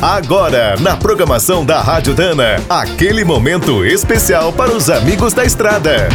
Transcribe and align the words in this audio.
Agora, 0.00 0.76
na 0.78 0.94
programação 0.94 1.64
da 1.64 1.80
Rádio 1.80 2.14
Dana, 2.14 2.62
aquele 2.68 3.24
momento 3.24 3.82
especial 3.82 4.52
para 4.52 4.70
os 4.70 4.90
amigos 4.90 5.32
da 5.32 5.42
estrada. 5.42 6.08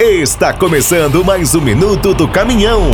Está 0.00 0.54
começando 0.54 1.22
mais 1.22 1.54
um 1.54 1.60
minuto 1.60 2.14
do 2.14 2.26
caminhão. 2.26 2.90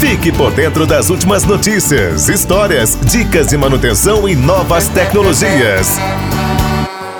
Fique 0.00 0.32
por 0.32 0.50
dentro 0.50 0.84
das 0.84 1.10
últimas 1.10 1.44
notícias, 1.44 2.28
histórias, 2.28 2.98
dicas 3.00 3.46
de 3.46 3.56
manutenção 3.56 4.28
e 4.28 4.34
novas 4.34 4.88
tecnologias. 4.88 5.96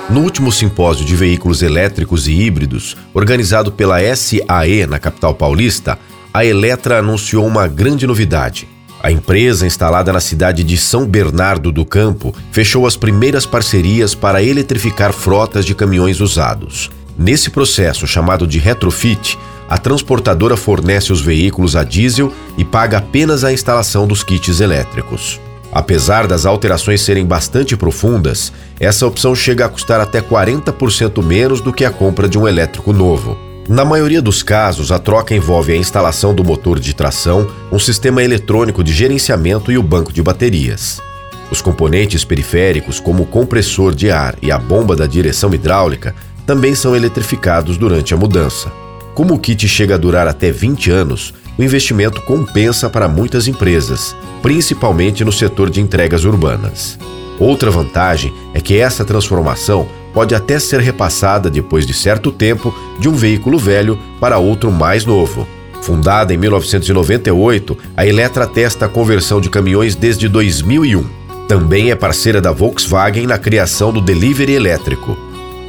No 0.09 0.19
último 0.19 0.51
simpósio 0.51 1.05
de 1.05 1.15
veículos 1.15 1.63
elétricos 1.63 2.27
e 2.27 2.33
híbridos, 2.33 2.97
organizado 3.13 3.71
pela 3.71 3.99
SAE 4.15 4.85
na 4.85 4.99
capital 4.99 5.33
paulista, 5.33 5.97
a 6.35 6.43
Eletra 6.43 6.99
anunciou 6.99 7.47
uma 7.47 7.65
grande 7.65 8.05
novidade. 8.05 8.67
A 9.01 9.09
empresa, 9.09 9.65
instalada 9.65 10.11
na 10.11 10.19
cidade 10.19 10.65
de 10.65 10.75
São 10.75 11.07
Bernardo 11.07 11.71
do 11.71 11.85
Campo, 11.85 12.35
fechou 12.51 12.85
as 12.85 12.97
primeiras 12.97 13.45
parcerias 13.45 14.13
para 14.13 14.43
eletrificar 14.43 15.13
frotas 15.13 15.63
de 15.65 15.73
caminhões 15.73 16.19
usados. 16.19 16.91
Nesse 17.17 17.49
processo, 17.49 18.05
chamado 18.05 18.45
de 18.45 18.59
retrofit, 18.59 19.39
a 19.69 19.77
transportadora 19.77 20.57
fornece 20.57 21.13
os 21.13 21.21
veículos 21.21 21.73
a 21.73 21.85
diesel 21.85 22.33
e 22.57 22.65
paga 22.65 22.97
apenas 22.97 23.45
a 23.45 23.53
instalação 23.53 24.05
dos 24.05 24.21
kits 24.21 24.59
elétricos. 24.59 25.39
Apesar 25.71 26.27
das 26.27 26.45
alterações 26.45 26.99
serem 26.99 27.25
bastante 27.25 27.77
profundas, 27.77 28.51
essa 28.77 29.07
opção 29.07 29.33
chega 29.33 29.67
a 29.67 29.69
custar 29.69 30.01
até 30.01 30.19
40% 30.19 31.23
menos 31.23 31.61
do 31.61 31.71
que 31.71 31.85
a 31.85 31.89
compra 31.89 32.27
de 32.27 32.37
um 32.37 32.45
elétrico 32.45 32.91
novo. 32.91 33.44
Na 33.67 33.83
maioria 33.83 34.21
dos 34.21 34.43
casos, 34.43 34.91
a 34.91 34.99
troca 34.99 35.33
envolve 35.33 35.73
a 35.73 35.75
instalação 35.75 36.35
do 36.35 36.43
motor 36.43 36.79
de 36.79 36.93
tração, 36.93 37.47
um 37.71 37.79
sistema 37.79 38.23
eletrônico 38.23 38.83
de 38.83 38.93
gerenciamento 38.93 39.71
e 39.71 39.77
o 39.77 39.81
banco 39.81 40.13
de 40.13 40.21
baterias. 40.21 41.01
Os 41.49 41.63
componentes 41.63 42.23
periféricos, 42.23 42.99
como 42.99 43.23
o 43.23 43.25
compressor 43.25 43.95
de 43.95 44.11
ar 44.11 44.35
e 44.39 44.51
a 44.51 44.59
bomba 44.59 44.95
da 44.95 45.07
direção 45.07 45.51
hidráulica, 45.51 46.13
também 46.45 46.75
são 46.75 46.95
eletrificados 46.95 47.75
durante 47.75 48.13
a 48.13 48.17
mudança. 48.17 48.71
Como 49.15 49.33
o 49.33 49.39
kit 49.39 49.67
chega 49.67 49.95
a 49.95 49.97
durar 49.97 50.27
até 50.27 50.51
20 50.51 50.91
anos, 50.91 51.33
o 51.57 51.63
investimento 51.63 52.21
compensa 52.21 52.87
para 52.87 53.07
muitas 53.07 53.47
empresas, 53.47 54.15
principalmente 54.43 55.25
no 55.25 55.31
setor 55.31 55.71
de 55.71 55.81
entregas 55.81 56.23
urbanas. 56.23 56.99
Outra 57.39 57.71
vantagem 57.71 58.31
é 58.53 58.61
que 58.61 58.77
essa 58.77 59.03
transformação 59.03 59.87
pode 60.15 60.33
até 60.33 60.57
ser 60.57 60.79
repassada 60.79 61.49
depois 61.49 61.85
de 61.85 61.93
certo 61.93 62.31
tempo 62.31 62.73
de 62.97 63.09
um 63.09 63.13
veículo 63.13 63.59
velho 63.59 63.99
para 64.19 64.39
outro 64.39 64.71
mais 64.71 65.05
novo. 65.05 65.45
Fundada 65.81 66.33
em 66.33 66.37
1998, 66.37 67.77
a 67.95 68.07
Eletra 68.07 68.47
testa 68.47 68.85
a 68.85 68.89
conversão 68.89 69.39
de 69.39 69.49
caminhões 69.49 69.93
desde 69.93 70.27
2001. 70.27 71.03
Também 71.47 71.91
é 71.91 71.95
parceira 71.95 72.41
da 72.41 72.51
Volkswagen 72.51 73.27
na 73.27 73.37
criação 73.37 73.91
do 73.91 74.01
delivery 74.01 74.53
elétrico. 74.53 75.15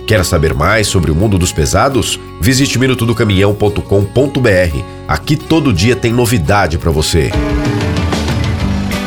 Quer 0.06 0.24
saber 0.24 0.54
mais 0.54 0.86
sobre 0.86 1.10
o 1.10 1.14
mundo 1.14 1.36
dos 1.36 1.52
pesados? 1.52 2.18
Visite 2.40 2.78
minutodocaminhão.com.br. 2.78 4.78
Aqui 5.08 5.36
todo 5.36 5.72
dia 5.72 5.96
tem 5.96 6.12
novidade 6.12 6.78
para 6.78 6.92
você. 6.92 7.30